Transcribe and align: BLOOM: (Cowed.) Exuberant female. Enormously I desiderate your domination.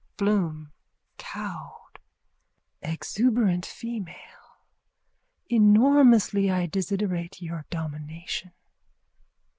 BLOOM: 0.17 0.71
(Cowed.) 1.19 1.99
Exuberant 2.81 3.67
female. 3.67 4.57
Enormously 5.47 6.49
I 6.49 6.65
desiderate 6.65 7.39
your 7.39 7.67
domination. 7.69 8.51